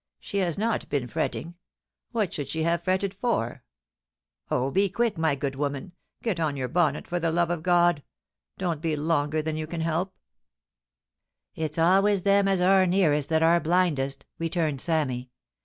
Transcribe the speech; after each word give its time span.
She 0.19 0.39
has 0.39 0.57
not 0.57 0.89
been 0.89 1.07
fretting. 1.07 1.53
What 2.11 2.33
should 2.33 2.47
she 2.47 2.63
have 2.63 2.81
fretted 2.83 3.13
for? 3.13 3.61
Oh 4.49 4.63
1 4.63 4.73
be 4.73 4.89
quick, 4.89 5.15
my 5.15 5.35
good 5.35 5.53
woman. 5.55 5.91
Get 6.23 6.39
on 6.39 6.57
your 6.57 6.69
bonnet, 6.69 7.07
for 7.07 7.19
the 7.19 7.31
love 7.31 7.51
of 7.51 7.61
God. 7.61 8.01
Don't 8.57 8.81
be 8.81 8.95
longer 8.95 9.43
than 9.43 9.57
you 9.57 9.67
can 9.67 9.81
help.' 9.81 10.17
302 11.53 11.53
POUCY 11.53 11.53
AXD 11.53 11.61
PASSJOX.' 11.61 11.65
It's 11.67 11.77
always 11.77 12.23
them 12.23 12.47
as 12.47 12.61
are 12.61 12.87
nearest 12.87 13.29
that 13.29 13.43
are 13.43 13.59
blindest,' 13.59 14.25
rettimed 14.39 14.81
Sammy. 14.81 15.29